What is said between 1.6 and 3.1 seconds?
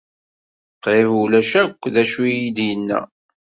akk d acu iyi-d-yenna.